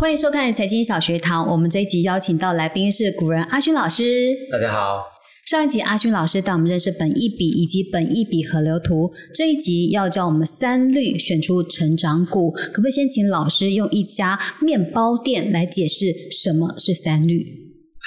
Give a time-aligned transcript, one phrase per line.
[0.00, 1.46] 欢迎收看财经小学堂。
[1.46, 4.34] 我们这一集邀请到来宾是古人阿勋老师。
[4.50, 5.04] 大家好。
[5.44, 12.50] 上一集阿勋老师带我们认识本益比以及本益比河流图，这一集要教我们三律选出成长股。
[12.50, 17.44] 可不可以先请老师用一家面包店来解释什么是三律？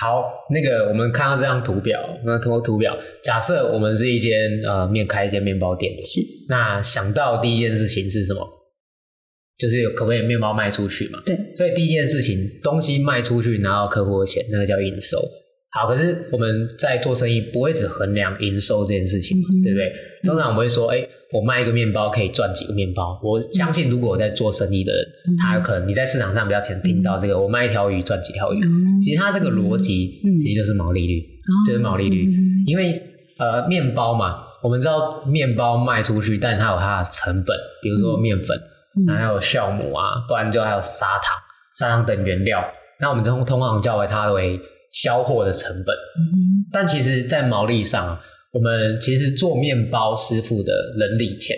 [0.02, 4.34] 好，那个我们看到这张图表，那通过图表，假设我们是一间
[4.68, 6.20] 呃面开一间面包店的，是
[6.50, 8.42] 那想到第一件事情是什么？
[9.58, 11.20] 就是有可不可以面包卖出去嘛？
[11.26, 15.18] 对，所以第一件事情，东西卖出去拿到客户的钱，那个叫营收。
[15.72, 19.92] 好，可是我们在做生意不会只衡量营收这件事情嘛，对不对？
[20.24, 23.20] 通常我们会说，哎，我卖一个面包可以赚几个面包。
[23.24, 25.06] 我相信，如果我在做生意的人，
[25.40, 28.60] 他可能你在市场上比较常听到这个，我卖一条鱼赚几条鱼。
[29.02, 31.24] 其实它这个逻辑其实就是毛利率，
[31.68, 32.28] 就是毛利率。
[32.68, 33.02] 因为
[33.40, 38.56] 呃，面包嘛，我们知道面包卖出去，但它有它的成本，比如说面粉，
[39.16, 41.34] 还有酵母啊，不然就还有砂糖、
[41.76, 42.64] 砂糖等原料。
[43.00, 44.60] 那我们通通常叫为它为
[44.92, 48.18] 销货的成本，嗯但其实，在毛利上，
[48.52, 51.58] 我们其实做面包师傅的人力钱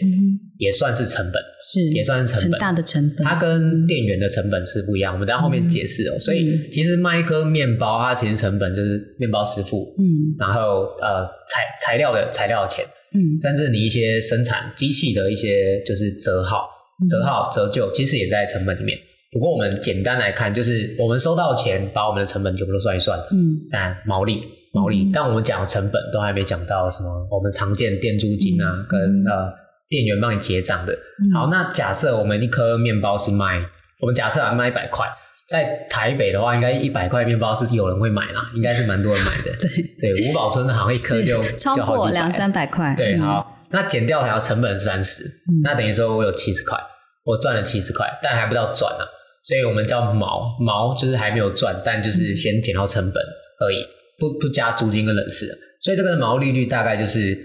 [0.57, 3.25] 也算是成本，是也算是成本，很大的成本。
[3.25, 6.17] 它跟店员的成本是不一样，我们在后面解释哦。
[6.19, 16.69] 所以，其实卖一颗面包，它其实成本就是面包师傅，嗯，然后呃材材料的材料的钱，嗯，甚至你一些生产机器的一些就是折号、
[17.09, 18.97] 折号、折旧，其实也在成本里面。
[19.31, 24.41] 不过我们简单来看，就是我们收到钱，把我们的成本全部都算一算，嗯，在毛利
[24.73, 25.11] 毛利。
[25.13, 29.51] 但我们讲成本都还没讲到什么，我们常见店租金啊，跟呃
[29.89, 30.97] 店员帮你结账的。
[31.33, 33.59] 好，那假设我们一颗面包是卖，
[33.99, 35.05] 我们假设卖一百块，
[35.49, 39.51] 在台北的话，应该一百块面包是有人会买啦，应该是蛮多人买的。
[39.99, 42.95] 对对，五宝村好像一颗就超过两三百块。
[42.95, 45.23] 对，好，那减掉它成本三十，
[45.61, 46.79] 那等于说我有七十块，
[47.25, 49.03] 我赚了七十块，但还不到赚啊。
[49.43, 53.21] 所以我们叫毛毛，就是还没有赚，但就是先减掉成本
[53.59, 53.85] 而已，
[54.17, 55.47] 不不加租金跟人事。
[55.81, 57.37] 所以这个毛利率大概就是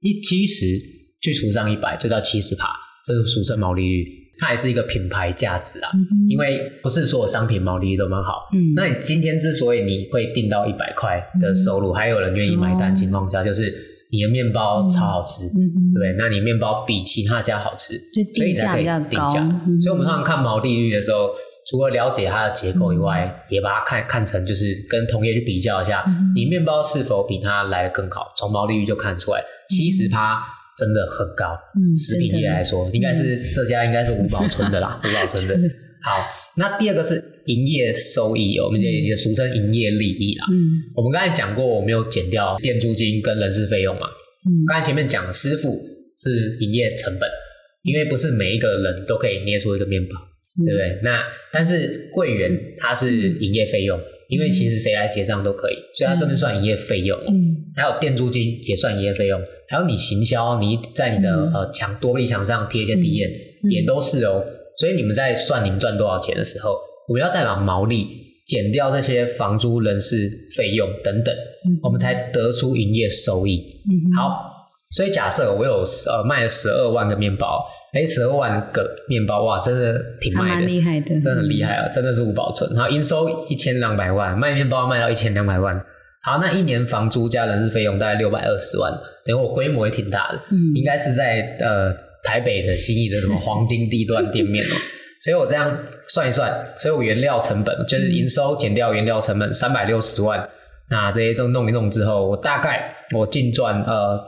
[0.00, 0.66] 一七十
[1.20, 2.68] 去除上一百，就叫七十趴，
[3.04, 4.20] 这是俗称毛利率。
[4.38, 5.90] 它还是一个品牌价值啊，
[6.30, 8.48] 因为不是所有商品毛利率都蛮好。
[8.54, 13.70] 嗯，那你今天之所以你会定到一百块的收入，还有人愿意买单情况下，就是
[14.10, 17.94] 你的面包超好吃，对不对，那你面包比其他家好吃，
[18.34, 19.34] 所以才可以定价。
[19.80, 21.30] 所以我们通常看毛利率的时候，
[21.70, 26.04] 除了了解它的结构以外，也把它看看成就是跟同业去比较一下，
[26.34, 28.32] 你面包是否比它来的更好。
[28.36, 30.42] 从毛利率就看出来，七十趴。
[30.78, 31.54] 真的很高，
[31.94, 35.68] 食品业来说，应该是这家应该是五宝村的啦，五宝村的。
[36.02, 36.26] 好，
[36.56, 40.46] 那第二个是营业收益，我们也俗称营业利益啦。
[40.50, 44.06] 嗯，我们刚才讲过，我们有减掉店租金跟人事费用嘛。
[44.06, 45.80] 嗯，刚才前面讲师傅
[46.18, 47.28] 是营业成本，
[47.82, 50.10] 因为不是每一个人都可以捏出一个面包，
[50.66, 51.00] 对不对？
[51.02, 53.98] 那但是柜员他是营业费用，
[54.28, 57.18] 因为其实谁来结账都可以，所以他这边算营业费用。
[57.28, 59.40] 嗯，还有店租金也算营业费用。
[59.68, 63.30] 还有你行销，你在你的呃墙多壁墙上贴一些底眼，
[63.70, 64.44] 也都是哦。
[64.78, 66.74] 所以你们在算你们赚多少钱的时候，
[67.10, 68.06] 我们要再把毛利
[68.46, 71.34] 减掉这些房租、人事费用等等，
[71.82, 73.60] 我们才得出营业收益。
[74.16, 74.40] 好，
[74.92, 82.72] 所以假设我有呃卖了十二万个面包，哎，十二万个面包哇，真的挺卖的，厉害的，真的很厉害啊，真的是五保存。
[82.76, 85.84] 然后营收一千两百万，卖面包卖到一千两百万。
[86.22, 88.92] 好，那一年房租加人事费用大概六百二十万，
[89.24, 94.68] 等于我规模也挺大的，嗯，应该是在呃台北的新义的什么黄金地段店面哦，
[95.20, 100.48] 所以我这样算一算，所以我原料成本就是营收减掉原料成本三百六十万，
[100.88, 104.18] 那这些都弄一弄之后，我大概我净赚呃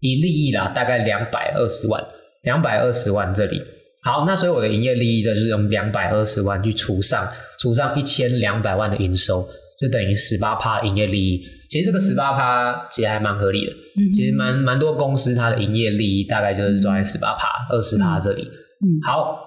[0.00, 2.04] 以利益啦，大概两百二十万，
[2.42, 3.62] 两百二十万这里，
[4.02, 7.26] 好，那所以我的营业利益就是用两百二十万去除上
[7.58, 9.46] 除上一千两百万的营收。
[9.76, 13.72] 就等于十八趴营业利益，其实这个十八趴其实还蛮合理的。
[14.16, 18.42] 其实蛮蛮多公司它的营业利益大概就是在十八趴、二十趴这里。
[18.42, 19.43] 嗯，好，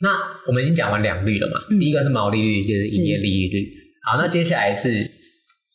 [0.00, 0.08] 那
[0.46, 1.78] 我们已经讲完两率了嘛？
[1.78, 3.68] 第一个是毛利率，就是营业利益率。
[4.10, 4.90] 好，那接下来是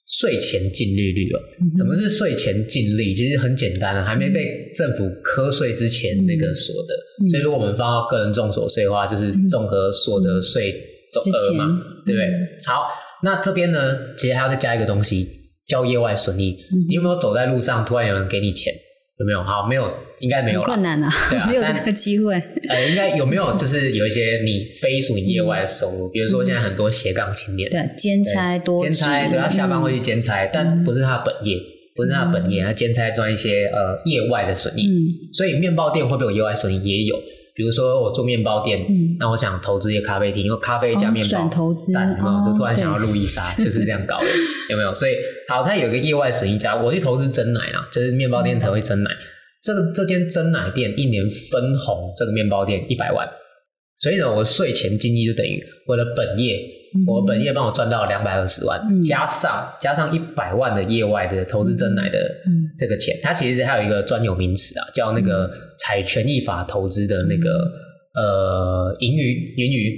[0.07, 1.39] 税前净利率了。
[1.77, 3.13] 什么是税前净利？
[3.13, 7.29] 其实很简单了，还没被政府课税之前那个所得。
[7.29, 10.71] 所以如果我们放到个人重所税的话，就是综合所得税
[11.11, 12.27] 总额嘛，对不对？
[12.65, 12.81] 好。
[13.23, 15.27] 那这边呢，其实还要再加一个东西，
[15.67, 16.55] 叫业外损益。
[16.87, 18.71] 你有没有走在路上，突然有人给你钱？
[19.17, 19.41] 有没有？
[19.43, 19.89] 好，没有，
[20.19, 20.61] 应该没有。
[20.61, 21.09] 困难啊，
[21.47, 22.33] 没有这个机会。
[22.67, 23.55] 呃，应该有没有？
[23.55, 31.57] 就是有一些你非属于业外的收入，比如说现在很多斜杠青年，对，兼差多，兼差，对，他下班会去兼差，但不是他本业，
[31.95, 34.89] 不是他本业，他兼差赚一些呃业外的损益。
[35.31, 36.83] 所以面包店会不会有业外损益？
[36.83, 37.15] 也有。
[37.55, 38.85] 比如说我做面包店，
[39.17, 44.25] 那我想投资一个咖啡厅，因为咖啡加面包转投资，赞就突然想要路易莎，就是这样搞的，
[44.69, 44.93] 有没有？
[44.93, 45.13] 所以
[45.47, 49.11] 好，他有个业外损益家，我去投资真奶啊，就是面包店才会真奶。
[49.63, 53.25] 这个这间真奶店一年分红这个面包店一百万，
[53.99, 56.59] 所以呢，我税前净利就等于我的本业。
[57.05, 62.17] 我本业帮我赚到两百二十万，加上加上一百万的业外的投资真奶的
[62.77, 67.49] 这个钱，它其实还有一个专有名词啊，叫那个采权益法投资的那个
[68.13, 69.93] 呃盈余盈余，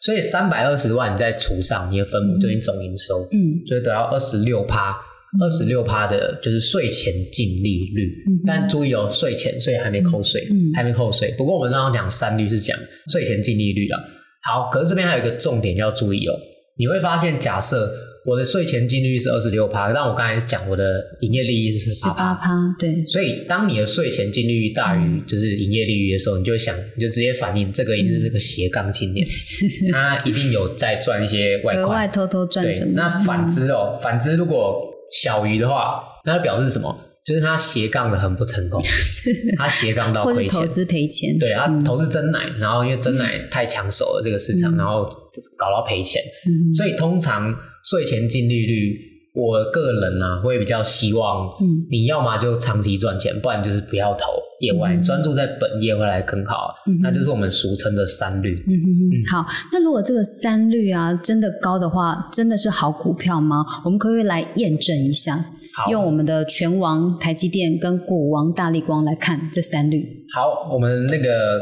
[0.00, 4.96] 所以三百二十万你再除上你的分母，就于总营收，嗯，就会得到二十六趴，
[5.40, 8.12] 二十六趴的就是税前净利率，
[8.46, 11.32] 但注意哦，税前所以还没扣税，嗯还没扣税。
[11.38, 12.76] 不过我们刚刚讲三率是讲
[13.12, 13.98] 税前净利率了。
[14.42, 16.34] 好，可是这边还有一个重点要注意哦。
[16.78, 17.92] 你会发现，假设
[18.24, 22.48] 我的税前净利率是二十六趴，但我刚才讲我的营业利率是十八趴，
[22.78, 23.06] 对。
[23.06, 29.24] 所以当你的税前净利率大于就是营业利率的时候，你就会想，你就直接反映这个一定是这个斜杠青年，
[29.92, 32.92] 他一定有在赚一些外快，额外偷偷赚什么？
[32.96, 36.96] 那反之哦，反之如果小于的话，那表示什么？
[37.26, 38.80] 就是他斜杠的很不成功，
[39.58, 41.38] 他斜杠到亏钱，投资赔钱。
[41.38, 45.04] 对他投资真奶，然后因为真奶太抢手了这个市场，然后
[45.56, 46.22] 搞到赔钱。
[46.74, 47.54] 所以通常
[47.84, 48.98] 税前净利率，
[49.34, 51.46] 我个人呢会比较希望，
[51.90, 54.26] 你要么就长期赚钱，不然就是不要投
[54.60, 56.74] 业外，专注在本业会来更好。
[57.02, 58.54] 那就是我们俗称的三率。
[58.66, 59.14] 嗯嗯嗯。
[59.30, 63.64] 好，那如果这个三率啊真的高的话，真的是好股票吗？
[63.84, 65.44] 我们可不可以来验证一下？
[65.88, 70.04] 用我们的拳王台积电跟股王大力光来看这三率。
[70.34, 71.58] 好，我们那个，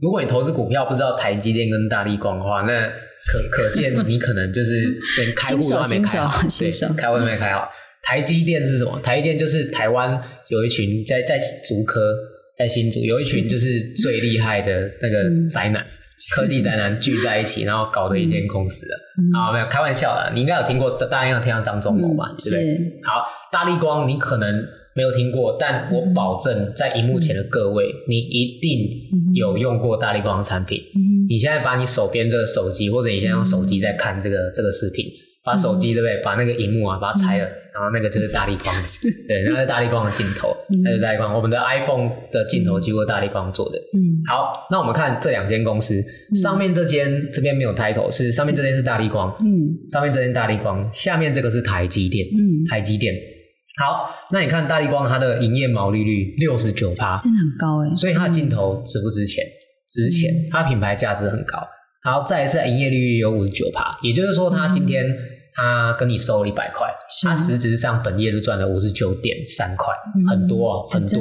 [0.00, 2.88] 如果你投资股票不知道台积电跟大力光的话，那
[3.26, 4.86] 可 可见你可能就是
[5.18, 7.68] 连开户都还没开好，对，开户都没开好。
[8.02, 8.98] 台积电是什么？
[9.02, 10.18] 台积电就是台湾
[10.50, 12.14] 有一群在在竹科
[12.58, 14.70] 在新竹有一群就是 最厉害的
[15.00, 15.84] 那个宅男。
[16.36, 18.86] 科技宅男聚在一起，然后搞的一间公司
[19.34, 22.76] 啊，没有开玩笑的，你应该有听过，大家应该听到张忠谋嘛，对不对？
[23.02, 24.54] 好，大力光你可能
[24.94, 30.78] 没有听过，但我保证在荧幕前的各位，你一定有用过大力光的产品。
[31.26, 35.06] 你现在把你手边这个手机，或者你现在用手机在看这个这个视频。
[35.42, 36.22] 把手机对不对？
[36.22, 38.74] 把那个荧幕啊，把它拆了，然后那个就是大力光，
[39.26, 40.54] 对，那是大力光的镜头，
[40.84, 41.34] 那是大力光。
[41.34, 43.78] 我们的 iPhone 的镜头几乎大力光做的。
[43.94, 46.02] 嗯，好，那我们看这两间公司，
[46.42, 53.14] 上面这间这边没有 title，是上面这间是大力光，嗯，上面这间大力光，下面这个是台积电，嗯，台积电。
[53.80, 59.42] 好，那你看大力光它的营业毛利率六十九趴，真的很高哎，所以它的镜头值不值钱？
[59.88, 61.66] 值钱，它品牌价值很高。
[62.02, 65.04] 好，再一次营业利率有五十九趴，也就是说，他今天
[65.54, 66.88] 他跟你收了一百块，
[67.22, 69.92] 他实质上本业就赚了五十九点三块，
[70.26, 71.20] 很多啊，很多。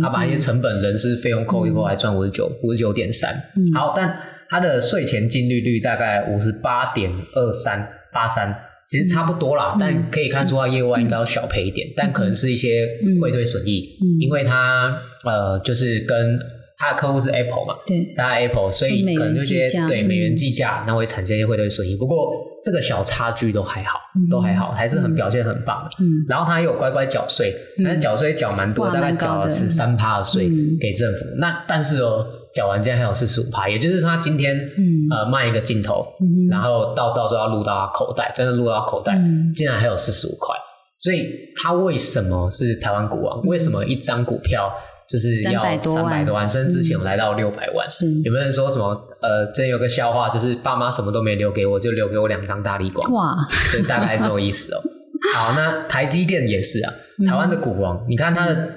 [0.00, 3.34] 他把一些成本、人事费用扣一扣，还赚五十九五十九点三。
[3.74, 4.16] 好，但
[4.48, 8.54] 他的税前净利率大概五十八点二三八三，
[8.86, 9.76] 其实差不多啦。
[9.80, 12.86] 但可以看出他业外应该要小赔一点，但可能是一些
[13.20, 16.38] 汇兑损益，因为他呃就是跟。
[16.82, 17.76] 他的客户是 Apple 嘛？
[17.86, 21.94] 对，在 Apple，所以可能这些对美元计价，那会产生一些汇兑损益。
[21.94, 22.26] 不过
[22.64, 25.90] 这个小差距都还好，都还好，还是很表现很棒的。
[26.00, 30.50] 嗯，然后他又乖乖缴税，但是缴税缴蛮多，大概缴了十三趴的税
[30.80, 31.18] 给政府。
[31.38, 34.58] 那但是哦，缴完竟然还有四十五趴，也就是说他今天
[35.08, 36.04] 呃卖一个镜头，
[36.50, 39.16] 然后到到时候要录到他口袋，真的录到口袋，
[39.54, 40.56] 竟然还有四十五块。
[40.98, 41.26] 所以
[41.62, 43.40] 他为什么是台湾股王？
[43.42, 44.68] 为什么一张股票？
[45.08, 47.86] 就是要三百多万，甚至之前来到六百万。
[48.24, 48.94] 有没有人说什么？
[49.20, 53.12] 呃，这有个笑话，就是爸妈什么都没留给我，就留给我两张大力光。
[53.12, 53.36] 哇，
[53.72, 54.82] 就大概这种意思哦。
[55.34, 56.92] 好，那台积电也是啊，
[57.28, 58.68] 台湾的股王，你看它的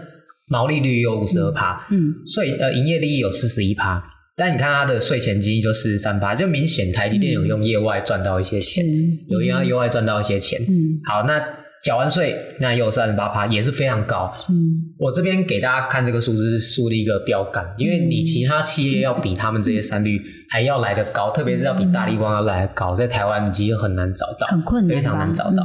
[0.48, 4.04] 毛利率有五十二趴，嗯，税呃营业利益有四十一趴，
[4.36, 8.86] 但你看它的税前基益就四十三趴，就明显台积电有用业外赚到一些钱，
[9.30, 10.62] 有用业外赚到一些钱。
[10.62, 11.42] 嗯，好，那。
[11.86, 14.32] 缴完税，那又有三十八趴，也是非常高。
[14.50, 14.56] 嗯，
[14.98, 25.64] 我这边给大家看这个数字，是树立一个标杆，因为你其他企业要比他们这些三率还要来得高，特别是要比大力光要来得高，在台湾其实很难找到，很困难，非常难找到。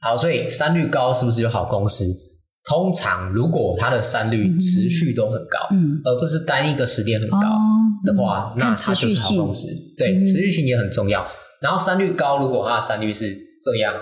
[0.00, 2.04] 好，所以三率高是不是有好公司？
[2.70, 7.40] 通常如果它的三率持续都很高，嗯，而不是单一个时间很高
[8.04, 9.66] 的话，那它就是好公司。
[9.98, 11.26] 对，持续性也很重要。
[11.60, 13.92] 然后三率高，如果它的三率是这样。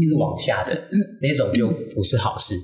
[0.00, 0.72] 一直往下的
[1.20, 2.54] 那种就不是好事，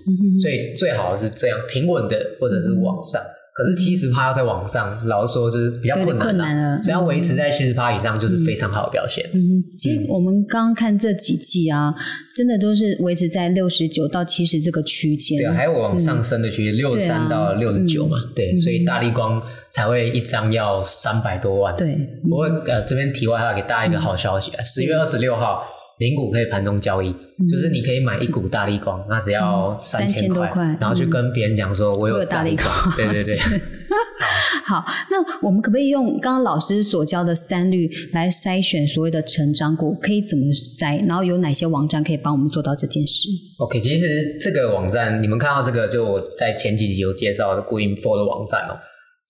[0.41, 3.21] 所以最好是这样平稳的，或者是往上。
[3.53, 6.81] 可是七十趴要在往上，老实说就是比较困难了。
[6.83, 9.29] 只要维持在七十趴以上，就是非常好的表现。
[9.35, 11.95] 嗯，其实我们刚刚看这几季啊，
[12.35, 15.37] 真的都是维持在六十九到七十这个区间。
[15.37, 18.17] 对，还有往上升的区间，六十三到六十九嘛。
[18.35, 21.77] 对，所以大力光才会一张要三百多万。
[21.77, 25.67] 对，不过呃，这边题外话给大家一个好消息啊，十月二十六号。
[26.01, 27.15] 零股可以盘中交易，
[27.47, 32.67] 就是你可以买一股大力光，那只要三千多块，然后去跟别人讲说，我有大力光，
[32.97, 33.35] 对对对。
[34.65, 39.93] 好，那我们可不可以用刚刚老师所教的三律来筛选所谓的成长股？
[40.01, 41.07] 可以怎么筛？
[41.07, 43.29] 然后有哪些网站可以帮我们做到这件事
[43.59, 48.79] ？OK，其实这个网站你们看到这个，就我在前几集有介绍的 Green For 的网站哦。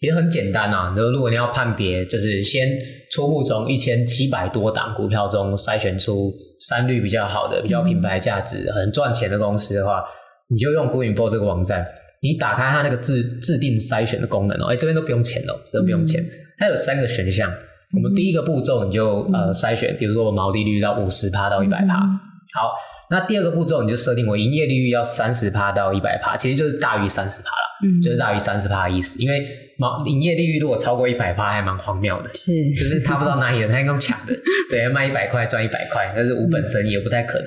[0.00, 2.66] 其实很简单呐，如如果你要判别，就是先
[3.10, 10.02] 初步从一千七百多档股票中筛选出三率比较好的、比较品牌价值、很赚钱的公司的话，
[10.48, 11.86] 你就用 Greenfo 这个网站，
[12.22, 16.24] 你打开它那个制制定筛选的功能哦，哎，这边都不用钱哦，都不用钱，
[16.56, 17.52] 它有三个选项。
[17.94, 22.72] 我们第一个步骤你就呃筛选，比如说我毛利率到五十趴到一百趴，好，
[23.10, 29.46] 那第二个步骤你就设定我营业利率要三十趴到一百趴，其实就是大于三十趴了，嗯，就是大于三十趴的意思，因为。
[29.80, 32.28] 毛营业利率如果超过一百趴，还蛮荒谬的。
[32.34, 34.34] 是， 就是他不知道哪里人，他用抢的，
[34.70, 37.46] 对，卖一百块赚一百块，但是无本生意也不太可能。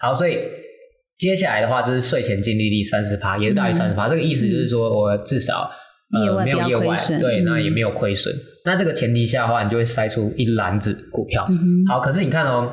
[0.00, 0.38] 好，所以
[1.18, 4.08] 接下来的话就是税前净利率三十趴，也是大于三十趴。
[4.08, 5.70] 这个意思就是说我至少
[6.14, 8.34] 呃没有业外，对，那也没有亏损。
[8.64, 11.46] 那这个前提下的话，你就会筛出一篮子股票。
[11.86, 12.72] 好，可是你看哦，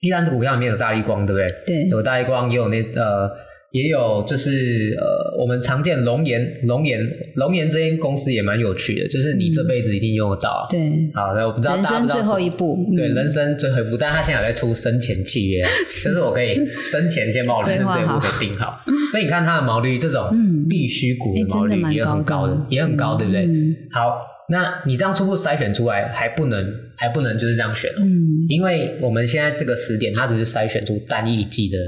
[0.00, 1.48] 一篮子股票里面有大力光，对不对？
[1.66, 3.30] 对，有大力光，也有那呃。
[3.72, 7.00] 也有就是呃，我们常见龙岩、龙岩、
[7.34, 10.66] 龙岩这间公司也蛮有趣的，就是你这辈子一定用得到。
[10.68, 10.80] 对，
[11.14, 15.62] 好，那我不知道大家不知道最后一步，对，人生最后一步，但他现在有在出生前契约，
[16.04, 18.80] 就是我可以生前先把我人生最后一步给定好。
[19.10, 20.30] 所以你看它的毛利率，这种
[20.68, 23.48] 必须股的毛利率也很高的，也很高，对不对？
[23.92, 24.18] 好。
[24.50, 28.02] 那你这样初步筛选出来还不能还不能就是这样选哦，
[28.48, 31.78] 因为我们现在这个时点它只是筛选出单一季的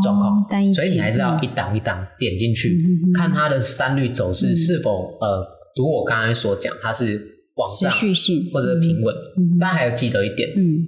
[0.00, 2.80] 状况，单一所以你还是要一档一档点进去，
[3.14, 5.44] 看它的三率走势是否呃，
[5.76, 7.20] 如我刚才所讲，它是
[7.56, 7.90] 往上
[8.52, 9.12] 或者平稳。
[9.58, 10.86] 但还要记得一点，嗯，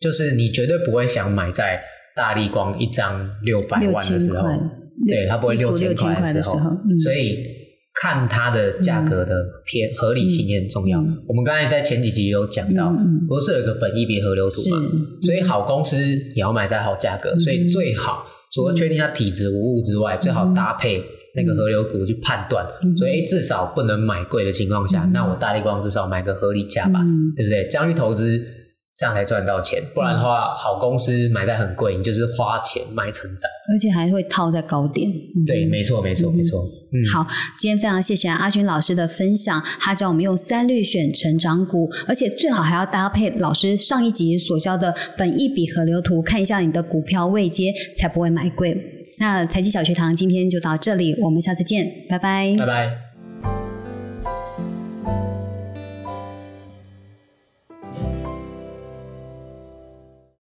[0.00, 1.80] 就是你绝对不会想买在
[2.16, 4.48] 大力光一张六百万的时候，
[5.06, 7.53] 对，它不会六千块的时候，所以。
[7.94, 10.98] 看它的价格的偏合理性也很重要。
[11.26, 12.92] 我们刚才在前几集有讲到，
[13.28, 14.82] 不是有一个本益比河流图嘛？
[15.22, 21.02] 所以好公司也要买在好价格，所以最好除了确定它体质无误之外，最好搭配
[21.36, 22.66] 那个河流股去判断。
[22.96, 27.00] 所以至少不能买贵的情况下，那我大力光至少买个合理价吧，
[27.36, 27.66] 对不对？
[27.70, 28.44] 这样去投资。
[28.96, 35.10] 这样才赚到钱，不然的话，好公司买在很贵，你就是花钱买成长，而且还会套在高点。
[35.44, 36.62] 对，没错，没错，没错。
[36.92, 37.26] 嗯，好，
[37.58, 48.76] 今天非常谢谢阿勋老师的分享，他教我们用三律选成长股，而且最好还要搭配老师上一集所教的本一笔河流图，看一下你的股票位阶，才不会买贵。
[49.18, 53.03] 那财经小学堂今天就到这里，我们下次见，拜拜，拜拜。